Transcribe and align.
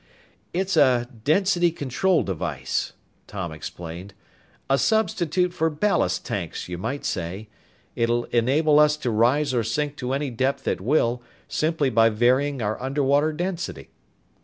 "It's 0.51 0.75
a 0.75 1.07
density 1.23 1.69
control 1.69 2.23
device," 2.23 2.93
Tom 3.27 3.51
explained. 3.51 4.15
"A 4.67 4.79
substitute 4.79 5.53
for 5.53 5.69
ballast 5.69 6.25
tanks, 6.25 6.67
you 6.67 6.79
might 6.79 7.05
say. 7.05 7.49
It'll 7.95 8.23
enable 8.33 8.79
us 8.79 8.97
to 8.97 9.11
rise 9.11 9.53
or 9.53 9.63
sink 9.63 9.95
to 9.97 10.13
any 10.13 10.31
depth 10.31 10.67
at 10.67 10.81
will, 10.81 11.21
simply 11.47 11.91
by 11.91 12.09
varying 12.09 12.63
our 12.63 12.81
underwater 12.81 13.31
density." 13.31 13.89